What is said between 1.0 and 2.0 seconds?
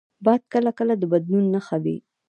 بدلون نښه وي